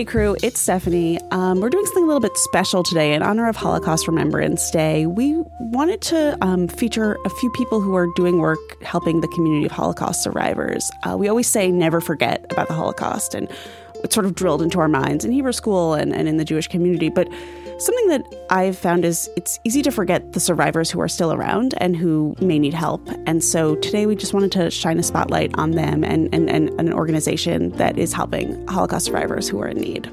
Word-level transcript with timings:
J 0.00 0.06
Crew, 0.06 0.34
it's 0.42 0.58
Stephanie. 0.58 1.20
Um, 1.30 1.60
we're 1.60 1.68
doing 1.68 1.84
something 1.84 2.04
a 2.04 2.06
little 2.06 2.20
bit 2.20 2.34
special 2.38 2.82
today 2.82 3.12
in 3.12 3.22
honor 3.22 3.46
of 3.46 3.54
Holocaust 3.54 4.08
Remembrance 4.08 4.70
Day. 4.70 5.04
We 5.04 5.36
wanted 5.60 6.00
to 6.00 6.38
um, 6.40 6.68
feature 6.68 7.18
a 7.26 7.28
few 7.28 7.50
people 7.50 7.82
who 7.82 7.94
are 7.94 8.06
doing 8.16 8.38
work 8.38 8.82
helping 8.82 9.20
the 9.20 9.28
community 9.28 9.66
of 9.66 9.72
Holocaust 9.72 10.22
survivors. 10.22 10.90
Uh, 11.02 11.18
we 11.18 11.28
always 11.28 11.48
say 11.48 11.70
never 11.70 12.00
forget 12.00 12.50
about 12.50 12.68
the 12.68 12.72
Holocaust, 12.72 13.34
and 13.34 13.46
it's 14.02 14.14
sort 14.14 14.24
of 14.24 14.34
drilled 14.34 14.62
into 14.62 14.80
our 14.80 14.88
minds 14.88 15.22
in 15.22 15.32
Hebrew 15.32 15.52
school 15.52 15.92
and, 15.92 16.14
and 16.14 16.26
in 16.26 16.38
the 16.38 16.46
Jewish 16.46 16.66
community. 16.66 17.10
But 17.10 17.28
something 17.80 18.08
that 18.08 18.22
I've 18.50 18.76
found 18.76 19.04
is 19.04 19.30
it's 19.36 19.58
easy 19.64 19.82
to 19.82 19.90
forget 19.90 20.32
the 20.32 20.40
survivors 20.40 20.90
who 20.90 21.00
are 21.00 21.08
still 21.08 21.32
around 21.32 21.74
and 21.78 21.96
who 21.96 22.36
may 22.40 22.58
need 22.58 22.74
help. 22.74 23.08
And 23.26 23.42
so 23.42 23.76
today 23.76 24.06
we 24.06 24.14
just 24.14 24.34
wanted 24.34 24.52
to 24.52 24.70
shine 24.70 24.98
a 24.98 25.02
spotlight 25.02 25.56
on 25.58 25.72
them 25.72 26.04
and, 26.04 26.32
and, 26.34 26.50
and 26.50 26.68
an 26.78 26.92
organization 26.92 27.70
that 27.70 27.98
is 27.98 28.12
helping 28.12 28.66
Holocaust 28.68 29.06
survivors 29.06 29.48
who 29.48 29.60
are 29.60 29.68
in 29.68 29.78
need. 29.78 30.10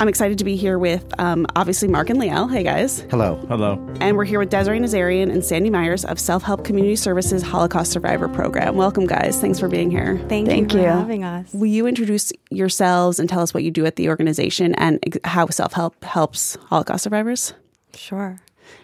I'm 0.00 0.08
excited 0.08 0.38
to 0.38 0.44
be 0.44 0.56
here 0.56 0.78
with 0.78 1.04
um, 1.20 1.46
obviously 1.56 1.86
Mark 1.86 2.08
and 2.08 2.18
Liel. 2.18 2.50
Hey 2.50 2.62
guys. 2.62 3.00
Hello. 3.10 3.36
Hello. 3.48 3.74
And 4.00 4.16
we're 4.16 4.24
here 4.24 4.38
with 4.38 4.48
Desiree 4.48 4.78
Nazarian 4.78 5.30
and 5.30 5.44
Sandy 5.44 5.68
Myers 5.68 6.06
of 6.06 6.18
Self 6.18 6.42
Help 6.42 6.64
Community 6.64 6.96
Services 6.96 7.42
Holocaust 7.42 7.92
Survivor 7.92 8.26
Program. 8.26 8.76
Welcome, 8.76 9.06
guys. 9.06 9.38
Thanks 9.38 9.60
for 9.60 9.68
being 9.68 9.90
here. 9.90 10.16
Thank, 10.30 10.48
Thank 10.48 10.72
you 10.72 10.80
for 10.80 10.88
having 10.88 11.22
us. 11.22 11.52
Will 11.52 11.66
you 11.66 11.86
introduce 11.86 12.32
yourselves 12.48 13.18
and 13.18 13.28
tell 13.28 13.40
us 13.42 13.52
what 13.52 13.62
you 13.62 13.70
do 13.70 13.84
at 13.84 13.96
the 13.96 14.08
organization 14.08 14.74
and 14.76 15.20
how 15.24 15.46
Self 15.48 15.74
Help 15.74 16.02
helps 16.02 16.56
Holocaust 16.70 17.04
survivors? 17.04 17.52
Sure. 17.94 18.40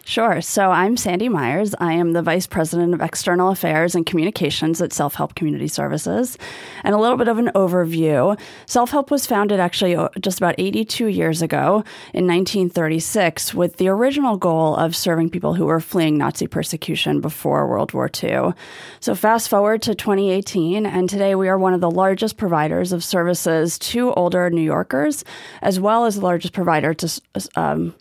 Sure. 0.09 0.41
So 0.41 0.71
I'm 0.71 0.97
Sandy 0.97 1.29
Myers. 1.29 1.75
I 1.81 1.95
am 1.95 2.13
the 2.13 2.23
Vice 2.23 2.47
President 2.47 2.95
of 2.95 3.01
External 3.01 3.51
Affairs 3.51 3.97
and 3.97 4.07
Communications 4.07 4.81
at 4.81 4.93
Self 4.93 5.17
Help 5.17 5.35
Community 5.35 5.67
Services. 5.67 6.39
And 6.85 6.95
a 6.95 6.99
little 6.99 7.17
bit 7.17 7.27
of 7.27 7.39
an 7.39 7.51
overview 7.57 8.39
Self 8.67 8.93
Help 8.93 9.11
was 9.11 9.27
founded 9.27 9.59
actually 9.59 9.97
uh, 9.97 10.09
just 10.21 10.39
about 10.39 10.55
82 10.59 11.07
years 11.07 11.43
ago 11.43 11.83
in 12.15 12.25
1936 12.29 13.53
with 13.53 13.79
the 13.79 13.89
original 13.89 14.37
goal 14.37 14.77
of 14.77 14.95
serving 14.95 15.29
people 15.31 15.55
who 15.55 15.67
were 15.67 15.81
fleeing 15.81 16.17
Nazi 16.17 16.47
persecution 16.47 17.21
before 17.21 17.67
World 17.67 17.93
War 17.93 18.09
II. 18.09 18.53
So 19.01 19.17
fast 19.17 19.49
forward 19.49 19.83
to 19.83 19.97
2018, 19.97 20.87
and 20.87 21.11
today 21.11 21.35
we 21.35 21.49
are 21.49 21.59
one 21.59 21.75
of 21.75 21.81
the 21.81 21.91
largest 21.91 22.37
providers 22.37 22.93
of 22.93 23.03
services 23.03 23.77
to 23.81 24.13
older 24.13 24.51
New 24.51 24.63
Yorkers, 24.63 25.25
as 25.63 25.81
well 25.81 26.05
as 26.05 26.15
the 26.15 26.23
largest 26.23 26.53
provider 26.53 26.95
to. 26.95 27.21
Um, 27.57 27.97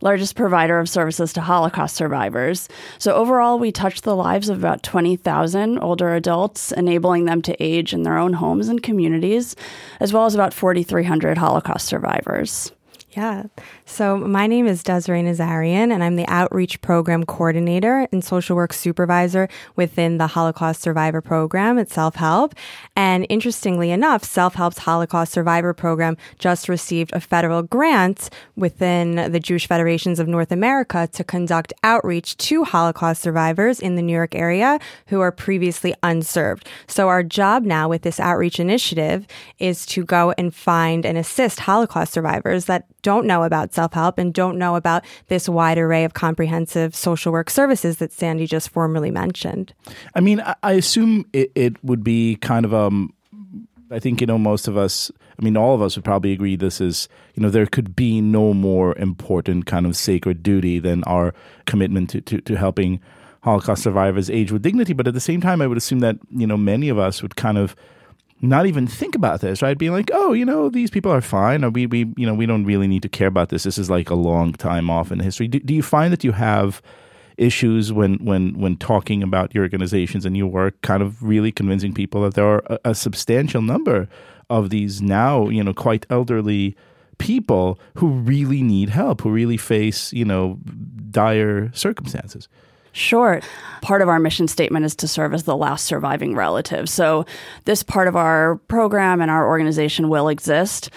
largest 0.00 0.36
provider 0.36 0.78
of 0.78 0.88
services 0.88 1.32
to 1.32 1.40
Holocaust 1.40 1.96
survivors. 1.96 2.68
So, 2.98 3.14
overall, 3.14 3.58
we 3.58 3.72
touch 3.72 4.02
the 4.02 4.16
lives 4.16 4.48
of 4.48 4.58
about 4.58 4.82
20,000 4.82 5.78
older 5.78 6.14
adults, 6.14 6.72
enabling 6.72 7.24
them 7.24 7.42
to 7.42 7.62
age 7.62 7.92
in 7.92 8.02
their 8.02 8.18
own 8.18 8.34
homes 8.34 8.68
and 8.68 8.82
communities, 8.82 9.56
as 10.00 10.12
well 10.12 10.26
as 10.26 10.34
about 10.34 10.54
4,300 10.54 11.38
Holocaust 11.38 11.86
survivors. 11.86 12.72
Yeah. 13.12 13.44
So, 13.86 14.18
my 14.18 14.46
name 14.46 14.66
is 14.66 14.82
Desiree 14.82 15.22
Nazarian, 15.22 15.90
and 15.90 16.04
I'm 16.04 16.16
the 16.16 16.28
Outreach 16.28 16.78
Program 16.82 17.24
Coordinator 17.24 18.06
and 18.12 18.22
Social 18.22 18.54
Work 18.54 18.74
Supervisor 18.74 19.48
within 19.76 20.18
the 20.18 20.26
Holocaust 20.26 20.82
Survivor 20.82 21.22
Program 21.22 21.78
at 21.78 21.88
Self 21.88 22.16
Help. 22.16 22.54
And 22.94 23.26
interestingly 23.30 23.90
enough, 23.90 24.24
Self 24.24 24.56
Help's 24.56 24.78
Holocaust 24.78 25.32
Survivor 25.32 25.72
Program 25.72 26.18
just 26.38 26.68
received 26.68 27.10
a 27.14 27.20
federal 27.20 27.62
grant 27.62 28.28
within 28.56 29.32
the 29.32 29.40
Jewish 29.40 29.66
Federations 29.66 30.18
of 30.18 30.28
North 30.28 30.52
America 30.52 31.08
to 31.14 31.24
conduct 31.24 31.72
outreach 31.82 32.36
to 32.36 32.64
Holocaust 32.64 33.22
survivors 33.22 33.80
in 33.80 33.96
the 33.96 34.02
New 34.02 34.12
York 34.12 34.34
area 34.34 34.78
who 35.06 35.20
are 35.20 35.32
previously 35.32 35.94
unserved. 36.02 36.68
So, 36.86 37.08
our 37.08 37.22
job 37.22 37.64
now 37.64 37.88
with 37.88 38.02
this 38.02 38.20
outreach 38.20 38.60
initiative 38.60 39.26
is 39.58 39.86
to 39.86 40.04
go 40.04 40.34
and 40.36 40.54
find 40.54 41.06
and 41.06 41.16
assist 41.16 41.60
Holocaust 41.60 42.12
survivors 42.12 42.66
that 42.66 42.84
don't 43.08 43.26
know 43.26 43.42
about 43.42 43.72
self 43.72 43.94
help 43.94 44.18
and 44.18 44.34
don't 44.34 44.58
know 44.58 44.76
about 44.76 45.02
this 45.28 45.48
wide 45.48 45.78
array 45.78 46.04
of 46.04 46.12
comprehensive 46.12 46.94
social 46.94 47.32
work 47.32 47.48
services 47.48 47.96
that 47.96 48.12
Sandy 48.12 48.46
just 48.46 48.68
formally 48.68 49.10
mentioned. 49.10 49.72
I 50.14 50.20
mean, 50.20 50.42
I, 50.62 50.72
assume 50.72 51.24
it, 51.32 51.50
it 51.54 51.82
would 51.82 52.04
be 52.04 52.36
kind 52.42 52.66
of 52.66 52.74
um, 52.74 53.14
I 53.90 53.98
think 53.98 54.20
you 54.20 54.26
know 54.26 54.36
most 54.36 54.68
of 54.68 54.76
us. 54.76 55.10
I 55.40 55.42
mean, 55.42 55.56
all 55.56 55.74
of 55.74 55.80
us 55.80 55.96
would 55.96 56.04
probably 56.04 56.32
agree 56.32 56.54
this 56.54 56.82
is 56.82 57.08
you 57.34 57.42
know 57.42 57.48
there 57.48 57.64
could 57.64 57.96
be 57.96 58.20
no 58.20 58.52
more 58.52 58.94
important 58.98 59.64
kind 59.64 59.86
of 59.86 59.96
sacred 59.96 60.42
duty 60.42 60.78
than 60.78 61.02
our 61.04 61.32
commitment 61.64 62.10
to 62.10 62.20
to, 62.20 62.42
to 62.42 62.56
helping 62.56 63.00
Holocaust 63.42 63.84
survivors 63.84 64.28
age 64.28 64.52
with 64.52 64.60
dignity. 64.60 64.92
But 64.92 65.08
at 65.08 65.14
the 65.14 65.20
same 65.20 65.40
time, 65.40 65.62
I 65.62 65.66
would 65.66 65.78
assume 65.78 66.00
that 66.00 66.18
you 66.28 66.46
know 66.46 66.58
many 66.58 66.90
of 66.90 66.98
us 66.98 67.22
would 67.22 67.36
kind 67.36 67.56
of 67.56 67.74
not 68.40 68.66
even 68.66 68.86
think 68.86 69.14
about 69.14 69.40
this, 69.40 69.62
right? 69.62 69.76
Being 69.76 69.92
like, 69.92 70.10
oh, 70.12 70.32
you 70.32 70.44
know, 70.44 70.68
these 70.68 70.90
people 70.90 71.10
are 71.10 71.20
fine, 71.20 71.64
or 71.64 71.70
we, 71.70 71.86
we, 71.86 72.12
you 72.16 72.26
know, 72.26 72.34
we 72.34 72.46
don't 72.46 72.64
really 72.64 72.86
need 72.86 73.02
to 73.02 73.08
care 73.08 73.26
about 73.26 73.48
this. 73.48 73.64
This 73.64 73.78
is 73.78 73.90
like 73.90 74.10
a 74.10 74.14
long 74.14 74.52
time 74.52 74.90
off 74.90 75.10
in 75.10 75.18
history. 75.18 75.48
Do, 75.48 75.58
do 75.60 75.74
you 75.74 75.82
find 75.82 76.12
that 76.12 76.24
you 76.24 76.32
have 76.32 76.80
issues 77.36 77.92
when, 77.92 78.16
when, 78.24 78.58
when 78.58 78.76
talking 78.76 79.22
about 79.22 79.54
your 79.54 79.64
organizations 79.64 80.24
and 80.24 80.36
your 80.36 80.48
work, 80.48 80.80
kind 80.82 81.02
of 81.02 81.22
really 81.22 81.52
convincing 81.52 81.92
people 81.92 82.22
that 82.22 82.34
there 82.34 82.46
are 82.46 82.62
a, 82.66 82.78
a 82.86 82.94
substantial 82.94 83.62
number 83.62 84.08
of 84.50 84.70
these 84.70 85.02
now, 85.02 85.48
you 85.48 85.62
know, 85.62 85.74
quite 85.74 86.06
elderly 86.10 86.76
people 87.18 87.78
who 87.94 88.08
really 88.08 88.62
need 88.62 88.88
help, 88.88 89.20
who 89.22 89.30
really 89.30 89.56
face, 89.56 90.12
you 90.12 90.24
know, 90.24 90.58
dire 91.10 91.72
circumstances? 91.74 92.48
Sure. 92.98 93.40
Part 93.80 94.02
of 94.02 94.08
our 94.08 94.18
mission 94.18 94.48
statement 94.48 94.84
is 94.84 94.96
to 94.96 95.08
serve 95.08 95.32
as 95.32 95.44
the 95.44 95.56
last 95.56 95.84
surviving 95.84 96.34
relative. 96.34 96.88
So, 96.88 97.26
this 97.64 97.84
part 97.84 98.08
of 98.08 98.16
our 98.16 98.56
program 98.66 99.20
and 99.20 99.30
our 99.30 99.46
organization 99.46 100.08
will 100.08 100.28
exist 100.28 100.90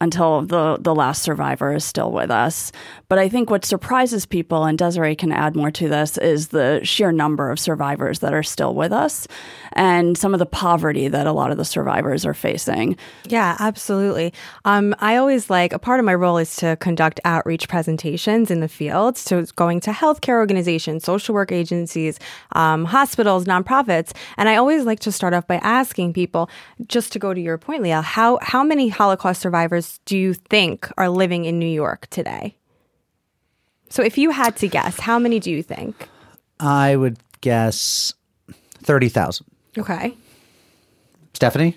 until 0.00 0.42
the, 0.42 0.76
the 0.80 0.94
last 0.94 1.22
survivor 1.22 1.74
is 1.74 1.84
still 1.84 2.12
with 2.12 2.30
us. 2.30 2.72
But 3.08 3.18
I 3.18 3.28
think 3.28 3.50
what 3.50 3.64
surprises 3.64 4.26
people, 4.26 4.64
and 4.64 4.76
Desiree 4.76 5.16
can 5.16 5.32
add 5.32 5.56
more 5.56 5.70
to 5.70 5.88
this, 5.88 6.18
is 6.18 6.48
the 6.48 6.80
sheer 6.82 7.12
number 7.12 7.50
of 7.50 7.58
survivors 7.58 8.18
that 8.20 8.34
are 8.34 8.42
still 8.42 8.74
with 8.74 8.92
us 8.92 9.26
and 9.72 10.16
some 10.18 10.34
of 10.34 10.38
the 10.38 10.46
poverty 10.46 11.08
that 11.08 11.26
a 11.26 11.32
lot 11.32 11.50
of 11.50 11.56
the 11.56 11.64
survivors 11.64 12.26
are 12.26 12.34
facing. 12.34 12.96
Yeah, 13.28 13.56
absolutely. 13.60 14.32
Um, 14.64 14.94
I 14.98 15.16
always 15.16 15.50
like 15.50 15.72
a 15.72 15.78
part 15.78 16.00
of 16.00 16.06
my 16.06 16.14
role 16.14 16.38
is 16.38 16.56
to 16.56 16.76
conduct 16.76 17.20
outreach 17.24 17.68
presentations 17.68 18.50
in 18.50 18.60
the 18.60 18.68
field. 18.68 19.16
So 19.16 19.44
going 19.54 19.80
to 19.80 19.90
healthcare 19.90 20.34
organizations, 20.34 21.04
social 21.04 21.34
work 21.34 21.52
agencies, 21.52 22.18
um, 22.52 22.84
hospitals, 22.84 23.44
nonprofits. 23.44 24.12
And 24.36 24.48
I 24.48 24.56
always 24.56 24.84
like 24.84 25.00
to 25.00 25.12
start 25.12 25.34
off 25.34 25.46
by 25.46 25.56
asking 25.56 26.12
people, 26.12 26.50
just 26.86 27.12
to 27.12 27.18
go 27.18 27.32
to 27.32 27.40
your 27.40 27.58
point, 27.58 27.82
Leah, 27.82 28.02
how, 28.02 28.38
how 28.42 28.62
many 28.62 28.88
Holocaust 28.88 29.40
survivors 29.40 29.85
do 30.04 30.16
you 30.16 30.34
think 30.34 30.90
are 30.96 31.08
living 31.08 31.44
in 31.44 31.58
New 31.58 31.66
York 31.66 32.06
today? 32.10 32.56
So 33.88 34.02
if 34.02 34.18
you 34.18 34.30
had 34.30 34.56
to 34.56 34.68
guess, 34.68 35.00
how 35.00 35.18
many 35.18 35.38
do 35.40 35.50
you 35.50 35.62
think? 35.62 36.08
I 36.58 36.96
would 36.96 37.18
guess 37.40 38.14
30,000. 38.82 39.46
Okay. 39.78 40.14
Stephanie? 41.34 41.76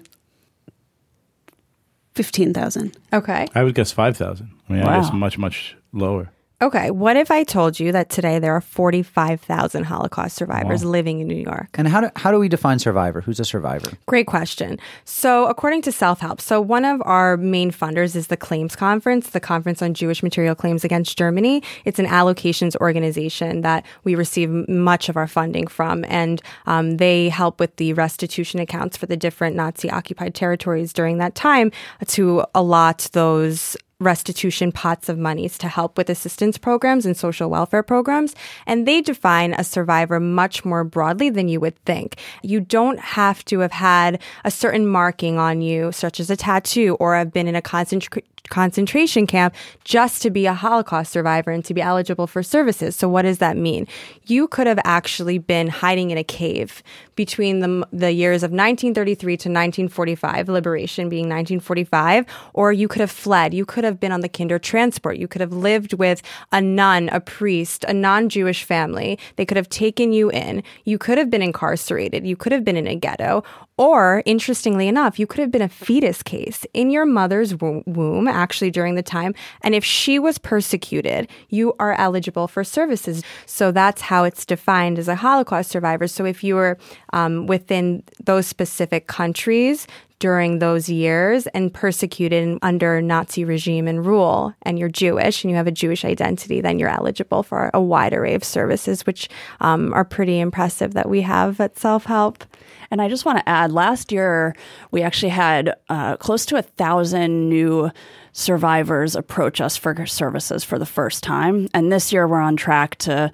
15,000. 2.15 2.97
Okay. 3.13 3.47
I 3.55 3.63
would 3.63 3.75
guess 3.75 3.91
5,000. 3.91 4.49
I 4.69 4.73
mean, 4.73 4.83
wow. 4.83 4.89
I 4.89 5.01
guess 5.01 5.13
much, 5.13 5.37
much 5.37 5.75
lower. 5.93 6.31
Okay, 6.61 6.91
what 6.91 7.15
if 7.15 7.31
I 7.31 7.45
told 7.45 7.79
you 7.79 7.93
that 7.93 8.09
today 8.09 8.37
there 8.37 8.53
are 8.53 8.59
45,000 8.59 9.85
Holocaust 9.85 10.35
survivors 10.35 10.83
wow. 10.83 10.91
living 10.91 11.21
in 11.21 11.27
New 11.29 11.37
York? 11.37 11.69
And 11.75 11.87
how 11.87 12.01
do, 12.01 12.09
how 12.17 12.31
do 12.31 12.37
we 12.37 12.49
define 12.49 12.79
survivor? 12.79 13.21
Who's 13.21 13.39
a 13.39 13.45
survivor? 13.45 13.91
Great 14.07 14.27
question. 14.27 14.77
So, 15.05 15.47
according 15.47 15.83
to 15.83 15.91
Self 15.93 16.19
Help, 16.19 16.41
so 16.41 16.59
one 16.59 16.83
of 16.83 17.01
our 17.05 17.37
main 17.37 17.71
funders 17.71 18.13
is 18.13 18.27
the 18.27 18.35
Claims 18.35 18.75
Conference, 18.75 19.29
the 19.29 19.39
Conference 19.39 19.81
on 19.81 19.93
Jewish 19.93 20.21
Material 20.21 20.53
Claims 20.53 20.83
Against 20.83 21.17
Germany. 21.17 21.63
It's 21.85 21.97
an 21.97 22.07
allocations 22.07 22.75
organization 22.75 23.61
that 23.61 23.85
we 24.03 24.15
receive 24.15 24.49
much 24.67 25.07
of 25.07 25.15
our 25.15 25.27
funding 25.27 25.67
from, 25.67 26.03
and 26.09 26.41
um, 26.65 26.97
they 26.97 27.29
help 27.29 27.61
with 27.61 27.77
the 27.77 27.93
restitution 27.93 28.59
accounts 28.59 28.97
for 28.97 29.05
the 29.05 29.15
different 29.15 29.55
Nazi 29.55 29.89
occupied 29.89 30.35
territories 30.35 30.91
during 30.91 31.19
that 31.19 31.35
time 31.35 31.71
to 32.07 32.43
allot 32.53 33.07
those 33.13 33.77
restitution 33.99 34.71
pots 34.71 35.09
of 35.09 35.17
monies 35.17 35.57
to 35.57 35.67
help 35.67 35.97
with 35.97 36.09
assistance 36.09 36.57
programs 36.57 37.05
and 37.05 37.17
social 37.17 37.49
welfare 37.49 37.83
programs. 37.83 38.35
And 38.65 38.87
they 38.87 39.01
define 39.01 39.53
a 39.53 39.63
survivor 39.63 40.19
much 40.19 40.63
more 40.63 40.83
broadly 40.83 41.29
than 41.29 41.49
you 41.49 41.59
would 41.59 41.77
think. 41.85 42.17
You 42.41 42.61
don't 42.61 42.99
have 42.99 43.43
to 43.45 43.59
have 43.59 43.73
had 43.73 44.21
a 44.45 44.51
certain 44.51 44.87
marking 44.87 45.37
on 45.37 45.61
you, 45.61 45.91
such 45.91 46.19
as 46.19 46.29
a 46.29 46.37
tattoo, 46.37 46.95
or 46.99 47.15
have 47.15 47.33
been 47.33 47.47
in 47.47 47.55
a 47.55 47.61
concentration 47.61 48.23
concentration 48.49 49.27
camp 49.27 49.55
just 49.83 50.21
to 50.21 50.29
be 50.29 50.45
a 50.45 50.53
Holocaust 50.53 51.11
survivor 51.11 51.51
and 51.51 51.63
to 51.65 51.73
be 51.73 51.81
eligible 51.81 52.27
for 52.27 52.43
services. 52.43 52.95
So 52.95 53.09
what 53.09 53.23
does 53.23 53.39
that 53.39 53.57
mean? 53.57 53.87
You 54.25 54.47
could 54.47 54.67
have 54.67 54.79
actually 54.83 55.37
been 55.37 55.67
hiding 55.67 56.11
in 56.11 56.17
a 56.17 56.23
cave 56.23 56.81
between 57.15 57.59
the, 57.59 57.85
the 57.91 58.11
years 58.11 58.43
of 58.43 58.51
1933 58.51 59.33
to 59.33 59.49
1945, 59.49 60.47
liberation 60.47 61.09
being 61.09 61.25
1945, 61.25 62.25
or 62.53 62.71
you 62.71 62.87
could 62.87 63.01
have 63.01 63.11
fled. 63.11 63.53
You 63.53 63.65
could 63.65 63.83
have 63.83 63.99
been 63.99 64.11
on 64.11 64.21
the 64.21 64.29
Kindertransport. 64.29 65.17
You 65.17 65.27
could 65.27 65.41
have 65.41 65.51
lived 65.51 65.93
with 65.93 66.21
a 66.51 66.61
nun, 66.61 67.09
a 67.09 67.19
priest, 67.19 67.83
a 67.87 67.93
non-Jewish 67.93 68.63
family. 68.63 69.19
They 69.35 69.45
could 69.45 69.57
have 69.57 69.69
taken 69.69 70.13
you 70.13 70.29
in. 70.31 70.63
You 70.85 70.97
could 70.97 71.17
have 71.17 71.29
been 71.29 71.41
incarcerated. 71.41 72.25
You 72.25 72.37
could 72.37 72.51
have 72.51 72.63
been 72.63 72.77
in 72.77 72.87
a 72.87 72.95
ghetto, 72.95 73.43
Or, 73.79 74.23
interestingly 74.25 74.89
enough, 74.89 75.17
you 75.17 75.25
could 75.25 75.39
have 75.39 75.51
been 75.51 75.61
a 75.61 75.69
fetus 75.69 76.21
case 76.21 76.65
in 76.73 76.89
your 76.91 77.05
mother's 77.05 77.55
womb, 77.55 78.27
actually, 78.27 78.71
during 78.71 78.95
the 78.95 79.01
time. 79.01 79.33
And 79.61 79.73
if 79.73 79.85
she 79.85 80.19
was 80.19 80.37
persecuted, 80.37 81.29
you 81.47 81.73
are 81.79 81.93
eligible 81.93 82.49
for 82.49 82.65
services. 82.65 83.23
So 83.45 83.71
that's 83.71 84.01
how 84.01 84.25
it's 84.25 84.45
defined 84.45 84.99
as 84.99 85.07
a 85.07 85.15
Holocaust 85.15 85.71
survivor. 85.71 86.07
So 86.07 86.25
if 86.25 86.43
you 86.43 86.55
were 86.55 86.77
um, 87.13 87.47
within 87.47 88.03
those 88.21 88.47
specific 88.47 89.07
countries, 89.07 89.87
during 90.19 90.59
those 90.59 90.89
years 90.89 91.47
and 91.47 91.73
persecuted 91.73 92.59
under 92.61 93.01
Nazi 93.01 93.45
regime 93.45 93.87
and 93.87 94.05
rule, 94.05 94.53
and 94.63 94.77
you're 94.77 94.89
Jewish 94.89 95.43
and 95.43 95.49
you 95.49 95.57
have 95.57 95.67
a 95.67 95.71
Jewish 95.71 96.03
identity, 96.03 96.61
then 96.61 96.77
you're 96.77 96.89
eligible 96.89 97.41
for 97.41 97.71
a 97.73 97.81
wide 97.81 98.13
array 98.13 98.35
of 98.35 98.43
services, 98.43 99.05
which 99.05 99.29
um, 99.61 99.93
are 99.93 100.05
pretty 100.05 100.39
impressive 100.39 100.93
that 100.93 101.09
we 101.09 101.21
have 101.21 101.59
at 101.59 101.79
Self 101.79 102.05
Help. 102.05 102.43
And 102.91 103.01
I 103.01 103.07
just 103.07 103.25
want 103.25 103.37
to 103.37 103.49
add 103.49 103.71
last 103.71 104.11
year, 104.11 104.55
we 104.91 105.01
actually 105.01 105.29
had 105.29 105.75
uh, 105.89 106.17
close 106.17 106.45
to 106.47 106.57
a 106.57 106.61
thousand 106.61 107.47
new 107.47 107.91
survivors 108.33 109.15
approach 109.15 109.61
us 109.61 109.77
for 109.77 110.05
services 110.05 110.63
for 110.63 110.79
the 110.79 110.85
first 110.85 111.23
time. 111.23 111.67
And 111.73 111.91
this 111.91 112.11
year, 112.11 112.27
we're 112.27 112.41
on 112.41 112.55
track 112.55 112.95
to 112.97 113.31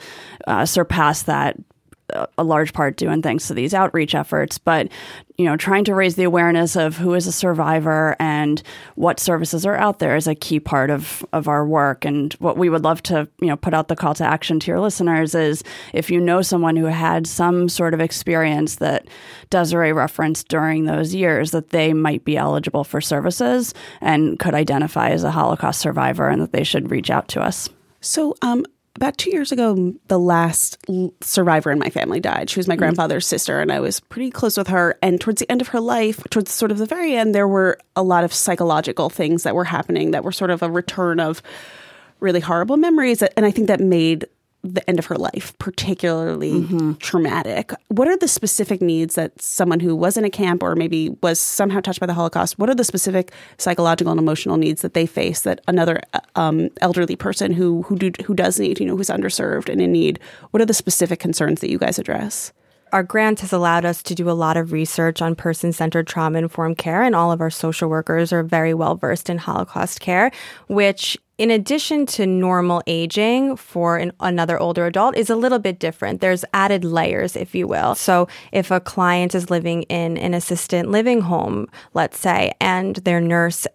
uh, 0.48 0.66
surpass 0.66 1.24
that 1.24 1.58
a 2.38 2.44
large 2.44 2.74
part 2.74 2.98
doing 2.98 3.22
thanks 3.22 3.48
to 3.48 3.54
these 3.54 3.74
outreach 3.74 4.16
efforts, 4.16 4.58
but 4.58 4.90
you 5.38 5.44
know, 5.44 5.58
trying 5.58 5.84
to 5.84 5.94
raise 5.94 6.16
the 6.16 6.24
awareness 6.24 6.78
of 6.78 6.96
who 6.96 7.14
is 7.14 7.28
a 7.28 7.32
survivor 7.32 8.16
and 8.20 8.64
what 8.96 9.20
services 9.20 9.66
are 9.66 9.76
out 9.76 10.00
there 10.00 10.16
is 10.16 10.28
a 10.28 10.36
key 10.36 10.60
part 10.62 10.90
of 10.90 11.26
of 11.34 11.48
our 11.48 11.66
work. 11.66 12.06
And 12.06 12.32
what 12.34 12.58
we 12.58 12.70
would 12.70 12.84
love 12.84 13.04
to, 13.04 13.28
you 13.42 13.48
know, 13.48 13.58
put 13.58 13.74
out 13.74 13.90
the 13.90 13.98
call 13.98 14.14
to 14.16 14.24
action 14.24 14.60
to 14.62 14.72
your 14.72 14.80
listeners 14.80 15.36
is 15.36 15.64
if 15.94 16.10
you 16.10 16.22
know 16.22 16.42
someone 16.42 16.78
who 16.78 16.86
had 16.86 17.28
some 17.28 17.68
sort 17.68 17.94
of 17.94 18.00
experience 18.00 18.76
that 18.76 19.08
Desiree 19.50 19.92
referenced 19.92 20.48
during 20.48 20.86
those 20.86 21.14
years, 21.14 21.52
that 21.52 21.72
they 21.72 21.94
might 21.94 22.24
be 22.24 22.38
eligible 22.38 22.86
for 22.86 23.02
services 23.02 23.74
and 24.00 24.40
could 24.40 24.54
identify 24.54 25.10
as 25.10 25.24
a 25.24 25.32
Holocaust 25.32 25.82
survivor, 25.82 26.30
and 26.30 26.42
that 26.42 26.54
they 26.54 26.64
should 26.64 26.92
reach 26.92 27.10
out 27.10 27.28
to 27.30 27.42
us. 27.42 27.70
So, 28.00 28.36
um, 28.42 28.66
about 28.96 29.18
two 29.18 29.30
years 29.32 29.52
ago, 29.52 29.94
the 30.08 30.20
last 30.20 30.78
survivor 31.22 31.72
in 31.72 31.80
my 31.80 31.90
family 31.90 32.20
died. 32.20 32.50
She 32.50 32.60
was 32.60 32.68
my 32.68 32.76
mm. 32.76 32.80
grandfather's 32.80 33.28
sister, 33.28 33.60
and 33.60 33.72
I 33.72 33.80
was 33.80 34.00
pretty 34.00 34.32
close 34.32 34.58
with 34.58 34.68
her. 34.68 34.98
And 35.02 35.20
towards 35.20 35.42
the 35.42 35.52
end 35.52 35.62
of 35.62 35.70
her 35.70 35.82
life, 35.82 36.24
towards 36.30 36.52
sort 36.52 36.72
of 36.72 36.78
the 36.78 36.86
very 36.86 37.16
end, 37.16 37.36
there 37.36 37.48
were 37.48 37.78
a 37.96 38.04
lot 38.04 38.24
of 38.24 38.34
psychological 38.34 39.10
things 39.10 39.44
that 39.44 39.56
were 39.56 39.66
happening 39.66 40.12
that 40.12 40.24
were 40.24 40.32
sort 40.32 40.52
of 40.52 40.64
a 40.64 40.72
return 40.72 41.20
of 41.20 41.42
really 42.20 42.40
horrible 42.40 42.78
memories. 42.78 43.22
And 43.22 43.46
I 43.46 43.52
think 43.52 43.68
that 43.68 43.82
made 43.82 44.26
the 44.74 44.88
end 44.90 45.00
of 45.00 45.06
her 45.06 45.16
life 45.16 45.58
particularly 45.60 46.54
mm-hmm. 46.54 46.94
traumatic. 46.94 47.72
What 47.90 48.08
are 48.08 48.18
the 48.18 48.28
specific 48.28 48.82
needs 48.82 49.16
that 49.16 49.40
someone 49.42 49.80
who 49.80 49.96
was 49.96 50.18
in 50.18 50.26
a 50.26 50.30
camp 50.30 50.64
or 50.64 50.76
maybe 50.76 51.10
was 51.22 51.40
somehow 51.40 51.80
touched 51.80 52.00
by 52.00 52.06
the 52.06 52.14
Holocaust? 52.14 52.58
What 52.58 52.70
are 52.70 52.76
the 52.76 52.84
specific 52.84 53.32
psychological 53.58 54.12
and 54.12 54.20
emotional 54.20 54.58
needs 54.58 54.82
that 54.82 54.94
they 54.94 55.06
face 55.06 55.44
that 55.44 55.62
another 55.68 56.02
um, 56.36 56.70
elderly 56.82 57.16
person 57.16 57.52
who 57.52 57.84
who 57.84 57.96
do, 57.96 58.12
who 58.26 58.34
does 58.34 58.60
need, 58.60 58.80
you 58.80 58.86
know, 58.86 58.98
who's 58.98 59.10
underserved 59.10 59.70
and 59.70 59.82
in 59.82 59.92
need? 59.92 60.20
What 60.52 60.62
are 60.62 60.66
the 60.66 60.74
specific 60.74 61.20
concerns 61.20 61.62
that 61.62 61.70
you 61.70 61.78
guys 61.78 62.00
address? 62.00 62.52
Our 62.92 63.04
grant 63.04 63.42
has 63.42 63.52
allowed 63.52 63.84
us 63.84 64.02
to 64.04 64.16
do 64.16 64.30
a 64.30 64.32
lot 64.32 64.56
of 64.56 64.72
research 64.72 65.22
on 65.22 65.36
person 65.36 65.74
centered 65.74 66.08
trauma 66.08 66.40
informed 66.40 66.78
care, 66.78 67.04
and 67.04 67.16
all 67.16 67.32
of 67.32 67.42
our 67.42 67.50
social 67.50 67.90
workers 67.90 68.32
are 68.32 68.44
very 68.44 68.74
well 68.74 68.96
versed 68.96 69.30
in 69.30 69.38
Holocaust 69.38 70.00
care, 70.00 70.32
which 70.68 71.18
in 71.38 71.52
addition 71.52 72.06
to 72.06 72.26
normal 72.26 72.82
aging 72.88 73.58
for 73.58 73.98
an, 73.98 74.12
another 74.20 74.60
older 74.60 74.86
adult 74.86 75.18
is 75.18 75.30
a 75.30 75.36
little 75.36 75.60
bit 75.60 75.80
different. 75.80 76.22
There's 76.22 76.46
added 76.54 76.86
layers, 76.86 77.36
if 77.36 77.54
you 77.54 77.68
will. 77.68 77.96
So 77.96 78.28
if 78.52 78.72
a 78.72 78.80
client 78.80 79.36
is 79.36 79.50
living 79.50 79.84
in 79.84 80.18
an 80.18 80.34
assistant 80.34 80.90
living 80.90 81.22
home, 81.22 81.68
let's 81.94 82.20
say, 82.20 82.54
and 82.62 82.96
their 82.98 83.20
nurse 83.20 83.68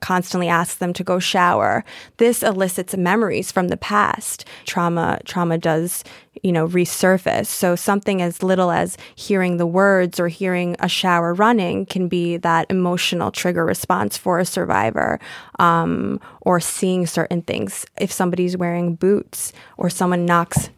constantly 0.00 0.48
asks 0.48 0.76
them 0.76 0.92
to 0.92 1.04
go 1.04 1.18
shower. 1.18 1.84
This 2.18 2.42
elicits 2.42 2.96
memories 2.96 3.52
from 3.52 3.68
the 3.68 3.76
past. 3.76 4.44
Trauma 4.66 5.20
trauma 5.24 5.58
does, 5.58 6.04
you 6.42 6.52
know, 6.52 6.66
resurface. 6.68 7.46
So 7.46 7.76
something 7.76 8.20
as 8.20 8.42
little 8.42 8.70
as 8.70 8.96
hearing 9.14 9.56
the 9.56 9.66
words 9.66 10.20
or 10.20 10.28
hearing 10.28 10.76
a 10.80 10.88
shower 10.88 11.34
running 11.34 11.86
can 11.86 12.08
be 12.08 12.36
that 12.38 12.66
emotional 12.70 13.30
trigger 13.30 13.64
response 13.64 14.16
for 14.16 14.38
a 14.38 14.44
survivor. 14.44 15.20
Um, 15.58 16.20
or 16.48 16.60
seeing 16.60 17.06
certain 17.06 17.42
things. 17.42 17.84
If 18.00 18.10
somebody's 18.10 18.56
wearing 18.56 18.94
boots 18.94 19.52
or 19.76 19.90
someone 19.90 20.24
knocks 20.24 20.70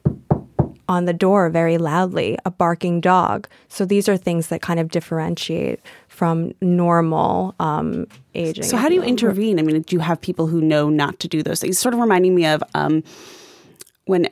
on 0.90 1.04
the 1.04 1.12
door 1.12 1.48
very 1.48 1.78
loudly, 1.78 2.36
a 2.44 2.50
barking 2.50 3.00
dog. 3.00 3.48
So 3.68 3.84
these 3.84 4.08
are 4.08 4.16
things 4.16 4.48
that 4.48 4.60
kind 4.60 4.80
of 4.80 4.90
differentiate 4.90 5.80
from 6.08 6.52
normal 6.60 7.54
um, 7.60 8.08
aging. 8.34 8.64
So, 8.64 8.76
how 8.76 8.88
do 8.88 8.96
you 8.96 9.02
intervene? 9.02 9.60
I 9.60 9.62
mean, 9.62 9.82
do 9.82 9.94
you 9.94 10.00
have 10.00 10.20
people 10.20 10.48
who 10.48 10.60
know 10.60 10.90
not 10.90 11.20
to 11.20 11.28
do 11.28 11.44
those 11.44 11.60
things? 11.60 11.78
Sort 11.78 11.94
of 11.94 12.00
reminding 12.00 12.34
me 12.34 12.44
of 12.44 12.62
um, 12.74 13.04
when 14.06 14.28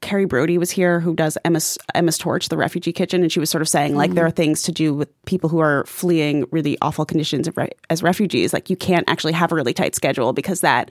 Kerry 0.00 0.24
Brodie 0.24 0.58
was 0.58 0.72
here, 0.72 0.98
who 0.98 1.14
does 1.14 1.38
Emma's, 1.44 1.78
Emma's 1.94 2.18
Torch, 2.18 2.48
the 2.48 2.56
refugee 2.56 2.92
kitchen, 2.92 3.22
and 3.22 3.30
she 3.30 3.38
was 3.38 3.50
sort 3.50 3.62
of 3.62 3.68
saying, 3.68 3.94
like, 3.94 4.10
mm-hmm. 4.10 4.16
there 4.16 4.26
are 4.26 4.30
things 4.30 4.62
to 4.62 4.72
do 4.72 4.92
with 4.92 5.08
people 5.26 5.48
who 5.48 5.60
are 5.60 5.84
fleeing 5.86 6.44
really 6.50 6.76
awful 6.82 7.04
conditions 7.04 7.48
as 7.88 8.02
refugees. 8.02 8.52
Like, 8.52 8.68
you 8.68 8.76
can't 8.76 9.08
actually 9.08 9.34
have 9.34 9.52
a 9.52 9.54
really 9.54 9.74
tight 9.74 9.94
schedule 9.94 10.32
because 10.32 10.62
that 10.62 10.90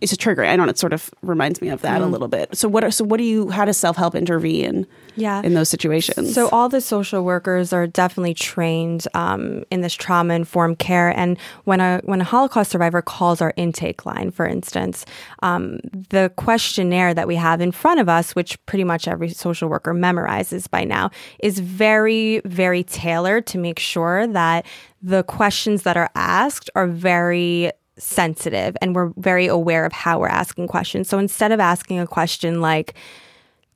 is 0.00 0.12
a 0.12 0.16
trigger. 0.16 0.44
I 0.44 0.56
don't 0.56 0.66
know. 0.66 0.70
It 0.70 0.78
sort 0.78 0.92
of 0.92 1.10
reminds 1.22 1.60
me 1.60 1.68
of 1.68 1.82
that 1.82 2.00
mm. 2.00 2.04
a 2.04 2.06
little 2.06 2.28
bit. 2.28 2.56
So 2.56 2.68
what? 2.68 2.84
Are, 2.84 2.90
so 2.90 3.04
what 3.04 3.18
do 3.18 3.24
you? 3.24 3.50
How 3.50 3.64
does 3.64 3.76
self 3.76 3.96
help 3.96 4.14
intervene? 4.14 4.86
Yeah. 5.16 5.42
in 5.42 5.54
those 5.54 5.68
situations. 5.68 6.34
So 6.34 6.48
all 6.50 6.68
the 6.68 6.80
social 6.80 7.24
workers 7.24 7.72
are 7.72 7.86
definitely 7.86 8.34
trained 8.34 9.08
um, 9.14 9.64
in 9.70 9.80
this 9.80 9.94
trauma 9.94 10.34
informed 10.34 10.78
care. 10.78 11.08
And 11.16 11.38
when 11.64 11.80
a 11.80 12.00
when 12.04 12.20
a 12.20 12.24
Holocaust 12.24 12.70
survivor 12.70 13.00
calls 13.00 13.40
our 13.40 13.54
intake 13.56 14.04
line, 14.04 14.30
for 14.30 14.46
instance, 14.46 15.06
um, 15.42 15.78
the 16.10 16.30
questionnaire 16.36 17.14
that 17.14 17.26
we 17.26 17.36
have 17.36 17.60
in 17.60 17.72
front 17.72 18.00
of 18.00 18.08
us, 18.08 18.34
which 18.34 18.64
pretty 18.66 18.84
much 18.84 19.08
every 19.08 19.30
social 19.30 19.68
worker 19.68 19.94
memorizes 19.94 20.70
by 20.70 20.84
now, 20.84 21.10
is 21.42 21.58
very 21.58 22.40
very 22.44 22.84
tailored 22.84 23.46
to 23.46 23.58
make 23.58 23.78
sure 23.78 24.26
that 24.26 24.66
the 25.02 25.22
questions 25.24 25.82
that 25.82 25.96
are 25.96 26.10
asked 26.14 26.68
are 26.74 26.86
very 26.86 27.70
sensitive 27.98 28.76
and 28.80 28.94
we're 28.94 29.12
very 29.16 29.46
aware 29.46 29.84
of 29.84 29.92
how 29.92 30.18
we're 30.18 30.28
asking 30.28 30.68
questions. 30.68 31.08
So 31.08 31.18
instead 31.18 31.52
of 31.52 31.60
asking 31.60 31.98
a 31.98 32.06
question 32.06 32.60
like, 32.60 32.94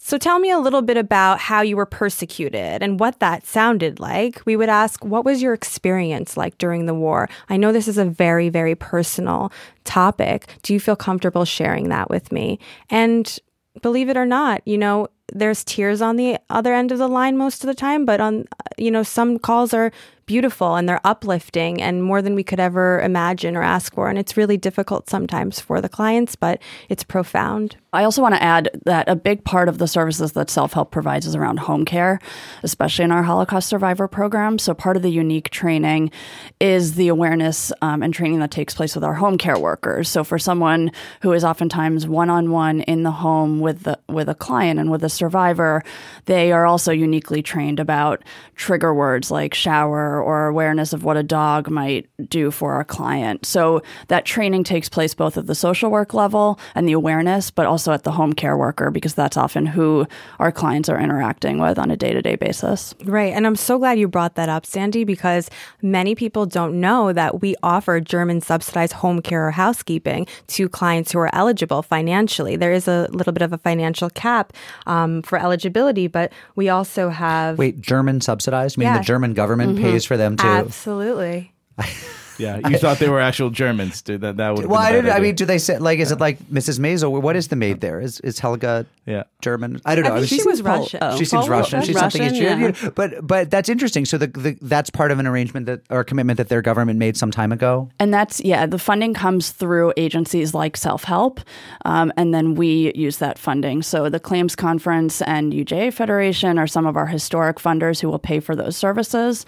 so 0.02 0.16
tell 0.16 0.38
me 0.38 0.50
a 0.50 0.58
little 0.58 0.80
bit 0.80 0.96
about 0.96 1.38
how 1.38 1.60
you 1.60 1.76
were 1.76 1.86
persecuted 1.86 2.82
and 2.82 2.98
what 2.98 3.20
that 3.20 3.46
sounded 3.46 4.00
like. 4.00 4.40
We 4.46 4.56
would 4.56 4.70
ask, 4.70 5.04
what 5.04 5.26
was 5.26 5.42
your 5.42 5.52
experience 5.52 6.38
like 6.38 6.56
during 6.56 6.86
the 6.86 6.94
war? 6.94 7.28
I 7.50 7.58
know 7.58 7.70
this 7.70 7.86
is 7.86 7.98
a 7.98 8.06
very, 8.06 8.48
very 8.48 8.74
personal 8.74 9.52
topic. 9.84 10.46
Do 10.62 10.72
you 10.72 10.80
feel 10.80 10.96
comfortable 10.96 11.44
sharing 11.44 11.90
that 11.90 12.08
with 12.08 12.32
me? 12.32 12.58
And 12.88 13.38
believe 13.82 14.08
it 14.08 14.16
or 14.16 14.24
not, 14.24 14.62
you 14.66 14.78
know, 14.78 15.08
there's 15.32 15.64
tears 15.64 16.00
on 16.00 16.16
the 16.16 16.38
other 16.50 16.74
end 16.74 16.92
of 16.92 16.98
the 16.98 17.08
line 17.08 17.36
most 17.36 17.62
of 17.62 17.68
the 17.68 17.74
time, 17.74 18.04
but 18.04 18.20
on, 18.20 18.46
you 18.76 18.90
know, 18.90 19.02
some 19.02 19.38
calls 19.38 19.72
are 19.74 19.92
beautiful 20.30 20.76
and 20.76 20.88
they're 20.88 21.00
uplifting 21.02 21.82
and 21.82 22.04
more 22.04 22.22
than 22.22 22.36
we 22.36 22.44
could 22.44 22.60
ever 22.60 23.00
imagine 23.00 23.56
or 23.56 23.62
ask 23.62 23.92
for. 23.92 24.08
And 24.08 24.16
it's 24.16 24.36
really 24.36 24.56
difficult 24.56 25.10
sometimes 25.10 25.58
for 25.58 25.80
the 25.80 25.88
clients, 25.88 26.36
but 26.36 26.62
it's 26.88 27.02
profound. 27.02 27.76
I 27.92 28.04
also 28.04 28.22
want 28.22 28.36
to 28.36 28.42
add 28.42 28.70
that 28.84 29.08
a 29.08 29.16
big 29.16 29.42
part 29.42 29.68
of 29.68 29.78
the 29.78 29.88
services 29.88 30.30
that 30.32 30.48
self 30.48 30.72
help 30.72 30.92
provides 30.92 31.26
is 31.26 31.34
around 31.34 31.58
home 31.58 31.84
care, 31.84 32.20
especially 32.62 33.04
in 33.04 33.10
our 33.10 33.24
Holocaust 33.24 33.68
survivor 33.68 34.06
program. 34.06 34.60
So, 34.60 34.72
part 34.72 34.96
of 34.96 35.02
the 35.02 35.10
unique 35.10 35.50
training 35.50 36.12
is 36.60 36.94
the 36.94 37.08
awareness 37.08 37.72
um, 37.82 38.00
and 38.00 38.14
training 38.14 38.38
that 38.38 38.52
takes 38.52 38.74
place 38.74 38.94
with 38.94 39.02
our 39.02 39.14
home 39.14 39.36
care 39.36 39.58
workers. 39.58 40.08
So, 40.08 40.22
for 40.22 40.38
someone 40.38 40.92
who 41.22 41.32
is 41.32 41.42
oftentimes 41.42 42.06
one 42.06 42.30
on 42.30 42.52
one 42.52 42.82
in 42.82 43.02
the 43.02 43.10
home 43.10 43.58
with 43.58 43.82
the, 43.82 43.98
with 44.08 44.28
a 44.28 44.36
client 44.36 44.78
and 44.78 44.88
with 44.88 45.02
a 45.02 45.08
survivor, 45.20 45.84
they 46.24 46.50
are 46.50 46.66
also 46.66 46.90
uniquely 46.92 47.42
trained 47.42 47.78
about 47.78 48.24
trigger 48.56 48.92
words 48.92 49.30
like 49.30 49.54
shower 49.54 50.20
or 50.20 50.48
awareness 50.48 50.92
of 50.92 51.04
what 51.04 51.16
a 51.16 51.22
dog 51.22 51.70
might 51.70 52.08
do 52.28 52.50
for 52.50 52.80
a 52.80 52.84
client. 52.84 53.46
So 53.46 53.82
that 54.08 54.24
training 54.24 54.64
takes 54.64 54.88
place 54.88 55.14
both 55.14 55.36
at 55.36 55.46
the 55.46 55.54
social 55.54 55.90
work 55.90 56.14
level 56.14 56.58
and 56.74 56.88
the 56.88 56.96
awareness, 57.02 57.50
but 57.50 57.66
also 57.66 57.92
at 57.92 58.02
the 58.04 58.12
home 58.12 58.32
care 58.32 58.56
worker 58.56 58.90
because 58.90 59.14
that's 59.14 59.36
often 59.36 59.66
who 59.66 60.06
our 60.38 60.52
clients 60.52 60.88
are 60.88 61.00
interacting 61.06 61.56
with 61.58 61.78
on 61.78 61.90
a 61.90 61.96
day 61.96 62.12
to 62.12 62.22
day 62.22 62.36
basis. 62.36 62.94
Right. 63.04 63.32
And 63.32 63.46
I'm 63.46 63.56
so 63.56 63.78
glad 63.78 63.98
you 63.98 64.08
brought 64.08 64.34
that 64.36 64.48
up, 64.48 64.64
Sandy, 64.64 65.04
because 65.04 65.50
many 65.82 66.14
people 66.14 66.46
don't 66.46 66.80
know 66.80 67.12
that 67.12 67.40
we 67.42 67.54
offer 67.62 68.00
German 68.00 68.40
subsidized 68.40 68.94
home 68.94 69.20
care 69.20 69.46
or 69.48 69.52
housekeeping 69.64 70.26
to 70.54 70.68
clients 70.68 71.12
who 71.12 71.18
are 71.18 71.34
eligible 71.34 71.82
financially. 71.82 72.56
There 72.56 72.72
is 72.72 72.88
a 72.88 73.08
little 73.12 73.32
bit 73.32 73.42
of 73.42 73.52
a 73.52 73.58
financial 73.58 74.10
cap 74.10 74.52
um, 74.86 75.09
for 75.22 75.38
eligibility, 75.38 76.06
but 76.06 76.32
we 76.56 76.68
also 76.68 77.08
have. 77.08 77.58
Wait, 77.58 77.80
German 77.80 78.20
subsidized? 78.20 78.78
I 78.78 78.80
mean, 78.80 78.88
yeah. 78.88 78.98
the 78.98 79.04
German 79.04 79.34
government 79.34 79.74
mm-hmm. 79.74 79.82
pays 79.82 80.04
for 80.04 80.16
them 80.16 80.36
too. 80.36 80.46
Absolutely. 80.46 81.52
Yeah, 82.40 82.68
you 82.68 82.78
thought 82.78 82.98
they 82.98 83.08
were 83.08 83.20
actual 83.20 83.50
Germans. 83.50 84.02
Dude. 84.02 84.20
That 84.22 84.36
that 84.38 84.54
would. 84.56 84.66
Well, 84.66 84.78
I, 84.80 84.92
been 84.92 85.00
a 85.00 85.02
didn't, 85.02 85.16
I 85.16 85.20
mean, 85.20 85.34
do 85.34 85.44
they 85.44 85.58
say 85.58 85.78
like? 85.78 85.98
Is 85.98 86.10
it 86.12 86.20
like 86.20 86.38
Mrs. 86.44 86.78
Maisel? 86.78 87.20
What 87.22 87.36
is 87.36 87.48
the 87.48 87.56
maid 87.56 87.80
there? 87.80 88.00
Is 88.00 88.20
is 88.20 88.38
Helga 88.38 88.86
Yeah. 89.06 89.24
German? 89.42 89.80
I 89.84 89.94
don't 89.94 90.04
know. 90.04 90.14
I 90.14 90.16
I 90.18 90.20
think 90.20 90.22
was- 90.22 90.28
she 90.30 90.36
was 90.48 90.58
seems 90.58 90.60
Pol- 90.62 90.78
Russian. 90.80 90.98
oh, 91.02 91.16
she 91.18 91.24
seems 91.24 91.40
Pol- 91.46 91.48
Russian. 91.50 91.82
She's 91.82 91.98
something. 91.98 92.22
Russian, 92.22 92.36
you- 92.36 92.42
yeah. 92.44 92.72
you- 92.82 92.90
But 92.90 93.26
but 93.26 93.50
that's 93.50 93.68
interesting. 93.68 94.04
So 94.04 94.18
the, 94.18 94.26
the 94.28 94.56
that's 94.62 94.90
part 94.90 95.10
of 95.10 95.18
an 95.18 95.26
arrangement 95.26 95.66
that 95.66 95.80
or 95.90 96.00
a 96.00 96.04
commitment 96.04 96.36
that 96.38 96.48
their 96.48 96.62
government 96.62 96.98
made 96.98 97.16
some 97.16 97.30
time 97.30 97.52
ago. 97.52 97.88
And 97.98 98.12
that's, 98.14 98.40
yeah, 98.40 98.66
the 98.66 98.78
funding 98.78 99.14
comes 99.14 99.50
through 99.50 99.92
agencies 99.96 100.54
like 100.54 100.76
Self 100.76 101.04
Help. 101.04 101.40
Um, 101.84 102.12
and 102.16 102.32
then 102.34 102.54
we 102.54 102.92
use 102.94 103.18
that 103.18 103.38
funding. 103.38 103.82
So 103.82 104.08
the 104.08 104.20
Claims 104.20 104.56
Conference 104.56 105.20
and 105.22 105.52
UJA 105.52 105.92
Federation 105.92 106.58
are 106.58 106.66
some 106.66 106.86
of 106.86 106.96
our 106.96 107.06
historic 107.06 107.58
funders 107.58 108.00
who 108.00 108.08
will 108.08 108.18
pay 108.18 108.40
for 108.40 108.54
those 108.56 108.76
services. 108.76 109.44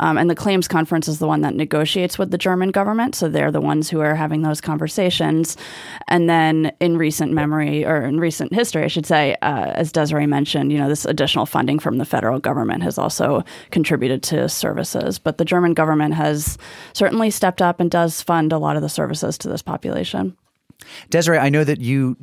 Um, 0.00 0.18
and 0.18 0.28
the 0.28 0.34
Claims 0.34 0.68
Conference 0.68 1.08
is 1.08 1.18
the 1.18 1.26
one 1.26 1.40
that 1.42 1.54
negotiates 1.54 2.18
with 2.18 2.30
the 2.34 2.38
German 2.38 2.72
government. 2.72 3.14
So 3.14 3.28
they're 3.28 3.52
the 3.52 3.60
ones 3.60 3.88
who 3.88 4.00
are 4.00 4.16
having 4.16 4.42
those 4.42 4.60
conversations. 4.60 5.56
And 6.08 6.28
then 6.28 6.72
in 6.80 6.98
recent 6.98 7.30
memory, 7.30 7.86
or 7.86 8.02
in 8.02 8.18
recent 8.18 8.52
history, 8.52 8.82
I 8.82 8.88
should 8.88 9.06
say, 9.06 9.36
uh, 9.40 9.70
as 9.76 9.92
Desiree 9.92 10.26
mentioned, 10.26 10.72
you 10.72 10.78
know, 10.78 10.88
this 10.88 11.04
additional 11.04 11.46
funding 11.46 11.78
from 11.78 11.98
the 11.98 12.04
federal 12.04 12.40
government 12.40 12.82
has 12.82 12.98
also 12.98 13.44
contributed 13.70 14.24
to 14.24 14.48
services. 14.48 15.16
But 15.16 15.38
the 15.38 15.44
German 15.44 15.74
government 15.74 16.14
has 16.14 16.58
certainly 16.92 17.30
stepped 17.30 17.62
up 17.62 17.78
and 17.78 17.88
does 17.88 18.20
fund 18.20 18.52
a 18.52 18.58
lot 18.58 18.74
of 18.74 18.82
the 18.82 18.88
services 18.88 19.38
to 19.38 19.48
this 19.48 19.62
population. 19.62 20.36
Desiree, 21.10 21.38
I 21.38 21.50
know 21.50 21.62
that 21.62 21.80
you 21.80 22.16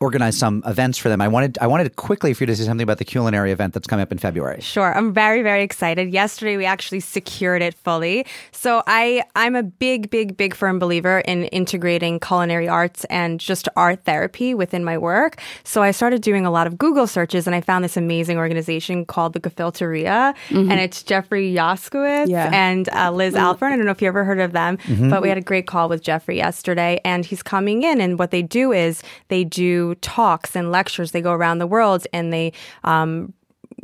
organized 0.00 0.38
some 0.38 0.62
events 0.66 0.98
for 0.98 1.08
them. 1.08 1.20
I 1.20 1.28
wanted 1.28 1.58
I 1.60 1.66
wanted 1.66 1.96
quickly 1.96 2.34
for 2.34 2.44
you 2.44 2.46
to 2.48 2.56
say 2.56 2.64
something 2.64 2.82
about 2.84 2.98
the 2.98 3.04
culinary 3.04 3.50
event 3.52 3.74
that's 3.74 3.86
coming 3.86 4.02
up 4.02 4.12
in 4.12 4.18
February. 4.18 4.60
Sure. 4.60 4.96
I'm 4.96 5.12
very, 5.12 5.42
very 5.42 5.62
excited. 5.62 6.12
Yesterday 6.12 6.56
we 6.56 6.64
actually 6.64 7.00
secured 7.00 7.62
it 7.62 7.74
fully. 7.74 8.24
So 8.52 8.82
I 8.86 9.22
I'm 9.34 9.56
a 9.56 9.62
big, 9.62 10.10
big, 10.10 10.36
big 10.36 10.54
firm 10.54 10.78
believer 10.78 11.18
in 11.20 11.44
integrating 11.46 12.20
culinary 12.20 12.68
arts 12.68 13.04
and 13.06 13.40
just 13.40 13.68
art 13.76 14.04
therapy 14.04 14.54
within 14.54 14.84
my 14.84 14.96
work. 14.98 15.40
So 15.64 15.82
I 15.82 15.90
started 15.90 16.22
doing 16.22 16.46
a 16.46 16.50
lot 16.50 16.66
of 16.66 16.78
Google 16.78 17.06
searches 17.06 17.46
and 17.46 17.56
I 17.56 17.60
found 17.60 17.84
this 17.84 17.96
amazing 17.96 18.38
organization 18.38 19.04
called 19.04 19.32
the 19.32 19.40
Gefilteria. 19.40 20.34
And 20.50 20.72
it's 20.72 21.02
Jeffrey 21.02 21.52
Yoskowitz 21.52 22.28
Yeah. 22.28 22.50
and 22.52 22.88
uh, 22.90 23.10
Liz 23.10 23.34
Alpern. 23.34 23.72
I 23.72 23.76
don't 23.76 23.84
know 23.84 23.90
if 23.90 24.02
you 24.02 24.08
ever 24.08 24.24
heard 24.24 24.40
of 24.40 24.52
them, 24.52 24.78
but 25.10 25.22
we 25.22 25.28
had 25.28 25.38
a 25.38 25.42
great 25.42 25.66
call 25.66 25.88
with 25.88 26.02
Jeffrey 26.02 26.36
yesterday 26.36 27.00
and 27.04 27.24
he's 27.24 27.42
coming 27.42 27.82
in 27.82 28.00
and 28.00 28.18
what 28.18 28.30
they 28.30 28.42
do 28.42 28.72
is 28.72 29.02
they 29.28 29.44
do 29.44 29.87
talks 29.96 30.56
and 30.56 30.70
lectures. 30.70 31.12
They 31.12 31.20
go 31.20 31.32
around 31.32 31.58
the 31.58 31.66
world 31.66 32.06
and 32.12 32.32
they 32.32 32.52
um, 32.84 33.32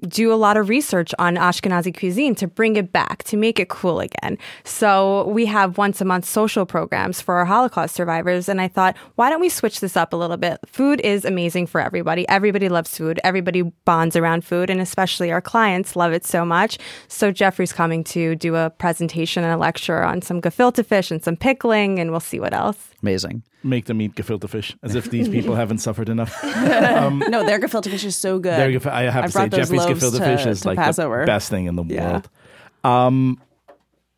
do 0.07 0.33
a 0.33 0.37
lot 0.37 0.57
of 0.57 0.69
research 0.69 1.15
on 1.19 1.37
Ashkenazi 1.37 1.97
cuisine 1.97 2.35
to 2.37 2.47
bring 2.47 2.77
it 2.77 2.93
back, 2.93 3.23
to 3.25 3.37
make 3.37 3.59
it 3.59 3.69
cool 3.69 4.01
again. 4.01 4.39
So 4.65 5.27
we 5.29 5.47
have 5.47 5.79
once 5.79 6.01
a 6.01 6.05
month 6.05 6.25
social 6.25 6.67
programs 6.67 7.21
for 7.21 7.37
our 7.37 7.45
Holocaust 7.45 7.95
survivors. 7.95 8.49
And 8.49 8.61
I 8.61 8.69
thought, 8.69 8.97
why 9.17 9.31
don't 9.31 9.41
we 9.41 9.49
switch 9.49 9.81
this 9.81 9.97
up 9.97 10.13
a 10.13 10.17
little 10.17 10.37
bit? 10.37 10.59
Food 10.67 11.01
is 11.01 11.25
amazing 11.25 11.67
for 11.67 11.81
everybody. 11.81 12.29
Everybody 12.29 12.69
loves 12.69 12.97
food. 12.97 13.21
Everybody 13.25 13.63
bonds 13.63 14.17
around 14.17 14.45
food. 14.45 14.71
And 14.71 14.81
especially 14.81 15.33
our 15.33 15.41
clients 15.41 15.97
love 15.97 16.13
it 16.13 16.25
so 16.25 16.45
much. 16.45 16.79
So 17.09 17.31
Jeffrey's 17.31 17.73
coming 17.73 18.05
to 18.05 18.37
do 18.37 18.57
a 18.57 18.71
presentation 18.71 19.45
and 19.45 19.53
a 19.53 19.59
lecture 19.59 20.03
on 20.03 20.23
some 20.23 20.41
gefilte 20.41 20.85
fish 20.85 21.11
and 21.11 21.23
some 21.23 21.37
pickling. 21.37 21.99
And 21.99 22.11
we'll 22.11 22.21
see 22.21 22.41
what 22.41 22.53
else. 22.53 22.91
Amazing. 23.03 23.43
Make 23.65 23.87
them 23.87 24.01
eat 24.03 24.15
gefilte 24.15 24.49
fish, 24.49 24.77
as 24.83 24.95
if 24.95 25.11
these 25.11 25.29
people 25.37 25.55
haven't 25.55 25.79
suffered 25.79 26.09
enough. 26.11 26.39
no, 26.45 27.45
their 27.45 27.59
gefilte 27.59 27.91
fish 27.91 28.05
is 28.05 28.15
so 28.15 28.39
good. 28.39 28.53
There 28.59 28.71
you. 28.71 28.81
I 28.85 29.05
have 29.05 29.25
I 29.25 29.27
to 29.27 29.33
say, 29.33 29.39
brought 29.41 29.51
those 29.51 29.71
Jeffrey's 29.71 29.87
gefilte 29.87 30.19
to- 30.19 30.25
fish 30.25 30.47
is 30.47 30.61
to 30.61 30.69
like 30.69 30.77
Passover. 30.79 31.21
the 31.21 31.27
best 31.27 31.49
thing 31.51 31.65
in 31.67 31.75
the 31.77 31.85
Yeah. 31.85 32.11
world. 32.13 32.29
Um, 32.85 33.41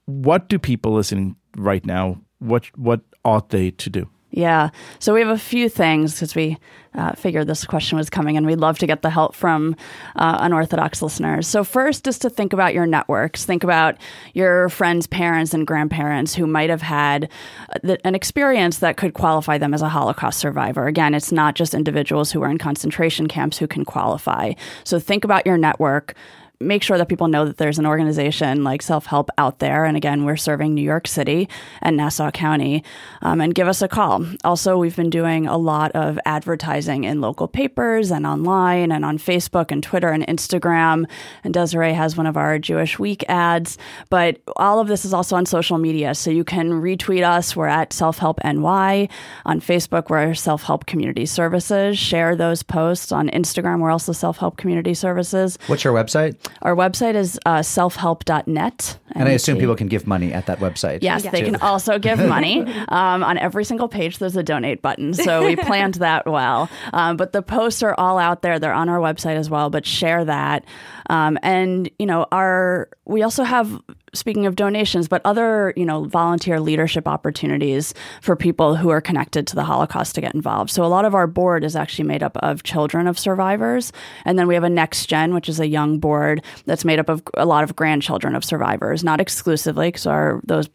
what 0.06 0.48
do 0.48 0.58
people 0.58 0.92
listening 0.92 1.36
right 1.56 1.84
now? 1.86 2.20
What 2.40 2.66
what 2.76 3.00
ought 3.24 3.48
they 3.50 3.70
to 3.70 3.88
do? 3.90 4.10
Yeah. 4.36 4.68
So 4.98 5.14
we 5.14 5.20
have 5.20 5.30
a 5.30 5.38
few 5.38 5.70
things 5.70 6.12
because 6.12 6.34
we 6.34 6.58
uh, 6.94 7.12
figured 7.12 7.46
this 7.46 7.64
question 7.64 7.96
was 7.96 8.10
coming 8.10 8.36
and 8.36 8.44
we'd 8.44 8.60
love 8.60 8.78
to 8.80 8.86
get 8.86 9.00
the 9.00 9.08
help 9.08 9.34
from 9.34 9.74
uh, 10.14 10.36
unorthodox 10.40 11.00
listeners. 11.00 11.48
So, 11.48 11.64
first 11.64 12.06
is 12.06 12.18
to 12.18 12.28
think 12.28 12.52
about 12.52 12.74
your 12.74 12.84
networks. 12.84 13.46
Think 13.46 13.64
about 13.64 13.96
your 14.34 14.68
friends' 14.68 15.06
parents 15.06 15.54
and 15.54 15.66
grandparents 15.66 16.34
who 16.34 16.46
might 16.46 16.68
have 16.68 16.82
had 16.82 17.30
uh, 17.70 17.78
the, 17.82 18.06
an 18.06 18.14
experience 18.14 18.78
that 18.78 18.98
could 18.98 19.14
qualify 19.14 19.56
them 19.56 19.72
as 19.72 19.80
a 19.80 19.88
Holocaust 19.88 20.38
survivor. 20.38 20.86
Again, 20.86 21.14
it's 21.14 21.32
not 21.32 21.54
just 21.54 21.72
individuals 21.72 22.30
who 22.30 22.42
are 22.42 22.50
in 22.50 22.58
concentration 22.58 23.28
camps 23.28 23.56
who 23.56 23.66
can 23.66 23.86
qualify. 23.86 24.52
So, 24.84 24.98
think 24.98 25.24
about 25.24 25.46
your 25.46 25.56
network 25.56 26.14
make 26.60 26.82
sure 26.82 26.96
that 26.98 27.08
people 27.08 27.28
know 27.28 27.44
that 27.44 27.58
there's 27.58 27.78
an 27.78 27.86
organization 27.86 28.64
like 28.64 28.82
Self 28.82 29.06
Help 29.06 29.30
out 29.38 29.58
there. 29.58 29.84
And 29.84 29.96
again, 29.96 30.24
we're 30.24 30.36
serving 30.36 30.74
New 30.74 30.82
York 30.82 31.06
City 31.06 31.48
and 31.82 31.96
Nassau 31.96 32.30
County. 32.30 32.82
Um, 33.22 33.40
and 33.40 33.54
give 33.54 33.68
us 33.68 33.82
a 33.82 33.88
call. 33.88 34.24
Also, 34.44 34.78
we've 34.78 34.96
been 34.96 35.10
doing 35.10 35.46
a 35.46 35.56
lot 35.56 35.92
of 35.92 36.18
advertising 36.24 37.04
in 37.04 37.20
local 37.20 37.48
papers 37.48 38.10
and 38.10 38.26
online 38.26 38.90
and 38.90 39.04
on 39.04 39.18
Facebook 39.18 39.70
and 39.70 39.82
Twitter 39.82 40.08
and 40.08 40.26
Instagram. 40.26 41.08
And 41.44 41.52
Desiree 41.52 41.92
has 41.92 42.16
one 42.16 42.26
of 42.26 42.36
our 42.36 42.58
Jewish 42.58 42.98
Week 42.98 43.24
ads. 43.28 43.76
But 44.08 44.40
all 44.56 44.80
of 44.80 44.88
this 44.88 45.04
is 45.04 45.12
also 45.12 45.36
on 45.36 45.46
social 45.46 45.78
media. 45.78 46.14
So 46.14 46.30
you 46.30 46.44
can 46.44 46.70
retweet 46.70 47.26
us. 47.26 47.54
We're 47.54 47.66
at 47.66 47.92
Self 47.92 48.18
Help 48.18 48.40
NY. 48.44 49.08
On 49.44 49.60
Facebook, 49.60 50.08
we're 50.08 50.34
Self 50.34 50.62
Help 50.62 50.86
Community 50.86 51.26
Services. 51.26 51.98
Share 51.98 52.34
those 52.34 52.62
posts. 52.62 53.12
On 53.12 53.28
Instagram, 53.30 53.80
we're 53.80 53.90
also 53.90 54.12
Self 54.12 54.38
Help 54.38 54.56
Community 54.56 54.94
Services. 54.94 55.58
What's 55.66 55.84
your 55.84 55.94
website? 55.94 56.36
Our 56.62 56.74
website 56.74 57.14
is 57.14 57.38
uh, 57.46 57.58
selfhelp.net. 57.58 58.98
And 59.12 59.28
I 59.28 59.32
assume 59.32 59.58
people 59.58 59.76
can 59.76 59.88
give 59.88 60.06
money 60.06 60.32
at 60.32 60.46
that 60.46 60.58
website. 60.58 60.98
Yes, 61.02 61.22
they 61.22 61.42
can 61.42 61.56
also 61.56 61.98
give 61.98 62.18
money. 62.28 62.62
Um, 62.88 63.22
on 63.22 63.38
every 63.38 63.64
single 63.64 63.88
page, 63.88 64.18
there's 64.18 64.36
a 64.36 64.42
donate 64.42 64.82
button. 64.82 65.14
So 65.14 65.46
we 65.46 65.56
planned 65.56 65.94
that 65.94 66.26
well. 66.26 66.68
Um, 66.92 67.16
but 67.16 67.32
the 67.32 67.42
posts 67.42 67.82
are 67.82 67.94
all 67.94 68.18
out 68.18 68.42
there. 68.42 68.58
They're 68.58 68.72
on 68.72 68.88
our 68.88 68.98
website 68.98 69.36
as 69.36 69.48
well. 69.48 69.70
But 69.70 69.86
share 69.86 70.24
that. 70.24 70.64
Um, 71.08 71.38
and 71.42 71.90
you 71.98 72.06
know, 72.06 72.26
our 72.32 72.88
we 73.04 73.22
also 73.22 73.44
have 73.44 73.80
speaking 74.18 74.46
of 74.46 74.56
donations, 74.56 75.08
but 75.08 75.22
other 75.24 75.72
you 75.76 75.84
know 75.84 76.04
volunteer 76.04 76.60
leadership 76.60 77.06
opportunities 77.06 77.94
for 78.20 78.36
people 78.36 78.76
who 78.76 78.90
are 78.90 79.00
connected 79.00 79.46
to 79.48 79.54
the 79.54 79.64
Holocaust 79.64 80.14
to 80.14 80.20
get 80.20 80.34
involved. 80.34 80.70
So 80.70 80.84
a 80.84 80.86
lot 80.86 81.04
of 81.04 81.14
our 81.14 81.26
board 81.26 81.64
is 81.64 81.76
actually 81.76 82.06
made 82.06 82.22
up 82.22 82.36
of 82.38 82.62
children 82.62 83.06
of 83.06 83.18
survivors, 83.18 83.92
and 84.24 84.38
then 84.38 84.46
we 84.46 84.54
have 84.54 84.64
a 84.64 84.70
next 84.70 85.06
gen, 85.06 85.34
which 85.34 85.48
is 85.48 85.60
a 85.60 85.66
young 85.66 85.98
board 85.98 86.42
that's 86.64 86.84
made 86.84 86.98
up 86.98 87.08
of 87.08 87.22
a 87.34 87.46
lot 87.46 87.64
of 87.64 87.76
grandchildren 87.76 88.34
of 88.34 88.44
survivors, 88.44 89.04
not 89.04 89.20
exclusively, 89.20 89.88
because 89.88 90.06
our 90.06 90.40
those 90.44 90.68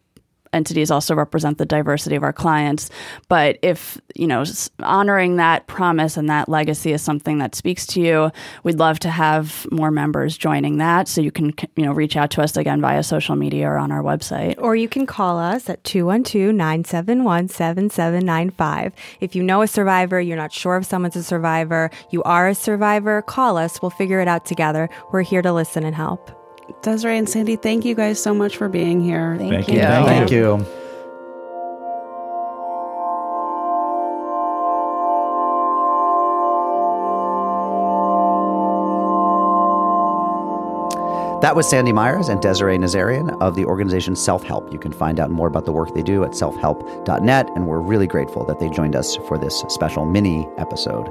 entities 0.53 0.91
also 0.91 1.15
represent 1.15 1.57
the 1.57 1.65
diversity 1.65 2.15
of 2.15 2.23
our 2.23 2.33
clients. 2.33 2.89
But 3.27 3.57
if, 3.61 3.99
you 4.15 4.27
know, 4.27 4.43
honoring 4.79 5.37
that 5.37 5.67
promise 5.67 6.17
and 6.17 6.29
that 6.29 6.49
legacy 6.49 6.91
is 6.91 7.01
something 7.01 7.37
that 7.39 7.55
speaks 7.55 7.85
to 7.87 8.01
you, 8.01 8.31
we'd 8.63 8.79
love 8.79 8.99
to 8.99 9.09
have 9.09 9.65
more 9.71 9.91
members 9.91 10.37
joining 10.37 10.77
that. 10.77 11.07
So 11.07 11.21
you 11.21 11.31
can, 11.31 11.53
you 11.75 11.85
know, 11.85 11.93
reach 11.93 12.17
out 12.17 12.31
to 12.31 12.41
us 12.41 12.57
again 12.57 12.81
via 12.81 13.03
social 13.03 13.35
media 13.35 13.67
or 13.67 13.77
on 13.77 13.91
our 13.91 14.03
website. 14.03 14.55
Or 14.57 14.75
you 14.75 14.89
can 14.89 15.05
call 15.05 15.39
us 15.39 15.69
at 15.69 15.83
212 15.83 16.53
971 16.53 17.47
7795. 17.47 18.93
If 19.19 19.35
you 19.35 19.43
know 19.43 19.61
a 19.61 19.67
survivor, 19.67 20.19
you're 20.19 20.37
not 20.37 20.51
sure 20.51 20.77
if 20.77 20.85
someone's 20.85 21.15
a 21.15 21.23
survivor, 21.23 21.89
you 22.09 22.23
are 22.23 22.49
a 22.49 22.55
survivor, 22.55 23.21
call 23.21 23.57
us. 23.57 23.81
We'll 23.81 23.91
figure 23.91 24.19
it 24.19 24.27
out 24.27 24.45
together. 24.45 24.89
We're 25.11 25.21
here 25.21 25.41
to 25.41 25.53
listen 25.53 25.83
and 25.83 25.95
help. 25.95 26.40
Desiree 26.81 27.17
and 27.17 27.29
Sandy, 27.29 27.55
thank 27.55 27.85
you 27.85 27.95
guys 27.95 28.21
so 28.21 28.33
much 28.33 28.57
for 28.57 28.69
being 28.69 29.01
here. 29.01 29.35
Thank 29.37 29.67
you. 29.67 29.75
Yeah, 29.75 30.03
thank 30.05 30.31
you. 30.31 30.65
That 41.41 41.55
was 41.55 41.67
Sandy 41.67 41.91
Myers 41.91 42.29
and 42.29 42.39
Desiree 42.39 42.77
Nazarian 42.77 43.35
of 43.41 43.55
the 43.55 43.65
organization 43.65 44.15
Self 44.15 44.43
Help. 44.43 44.71
You 44.71 44.77
can 44.77 44.93
find 44.93 45.19
out 45.19 45.31
more 45.31 45.47
about 45.47 45.65
the 45.65 45.71
work 45.71 45.91
they 45.95 46.03
do 46.03 46.23
at 46.23 46.31
selfhelp.net, 46.31 47.49
and 47.55 47.65
we're 47.65 47.79
really 47.79 48.05
grateful 48.05 48.45
that 48.45 48.59
they 48.59 48.69
joined 48.69 48.95
us 48.95 49.15
for 49.27 49.39
this 49.39 49.63
special 49.67 50.05
mini 50.05 50.47
episode 50.59 51.09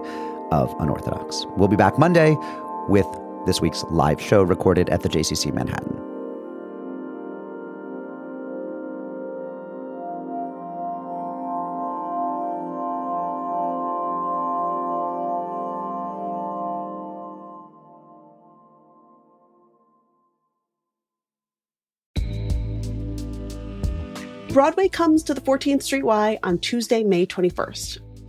of 0.53 0.73
Unorthodox. 0.79 1.47
We'll 1.57 1.67
be 1.67 1.75
back 1.75 1.99
Monday 1.99 2.37
with 2.89 3.07
this 3.47 3.61
week's 3.61 3.85
live 3.91 4.21
show 4.21 4.43
recorded 4.43 4.89
at 4.91 5.03
the 5.03 5.09
JCC 5.09 5.53
Manhattan. 5.53 6.01
Broadway 24.53 24.89
comes 24.89 25.23
to 25.23 25.33
the 25.33 25.41
14th 25.41 25.85
Street 25.85 26.05
Y 26.05 26.39
on 26.43 26.59
Tuesday, 26.59 27.05
May 27.05 27.25
21st. 27.25 28.10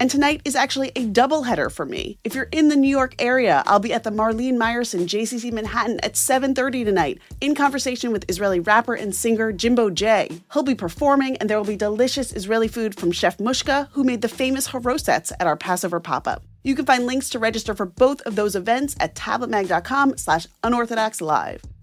And 0.00 0.08
tonight 0.08 0.42
is 0.44 0.54
actually 0.54 0.92
a 0.94 1.06
double 1.06 1.42
header 1.42 1.68
for 1.68 1.84
me. 1.84 2.18
If 2.22 2.32
you're 2.32 2.48
in 2.52 2.68
the 2.68 2.76
New 2.76 2.88
York 2.88 3.16
area, 3.18 3.64
I'll 3.66 3.80
be 3.80 3.92
at 3.92 4.04
the 4.04 4.10
Marlene 4.10 4.56
Meyerson 4.56 5.06
JCC 5.06 5.50
Manhattan 5.52 5.98
at 6.04 6.14
7:30 6.14 6.84
tonight 6.84 7.18
in 7.40 7.56
conversation 7.56 8.12
with 8.12 8.24
Israeli 8.28 8.60
rapper 8.60 8.94
and 8.94 9.12
singer 9.12 9.50
Jimbo 9.50 9.90
J. 9.90 10.40
He'll 10.52 10.62
be 10.62 10.76
performing 10.76 11.36
and 11.38 11.50
there 11.50 11.58
will 11.58 11.64
be 11.64 11.76
delicious 11.76 12.32
Israeli 12.32 12.68
food 12.68 12.94
from 12.94 13.10
Chef 13.10 13.38
Mushka, 13.38 13.88
who 13.92 14.04
made 14.04 14.22
the 14.22 14.28
famous 14.28 14.68
harosets 14.68 15.32
at 15.40 15.48
our 15.48 15.56
Passover 15.56 15.98
pop-up. 15.98 16.44
You 16.62 16.76
can 16.76 16.86
find 16.86 17.06
links 17.06 17.30
to 17.30 17.38
register 17.38 17.74
for 17.74 17.86
both 17.86 18.20
of 18.22 18.36
those 18.36 18.54
events 18.54 18.94
at 19.00 19.16
tabletmag.com 19.16 20.16
slash 20.16 20.46
unorthodox 20.62 21.20
live. 21.20 21.62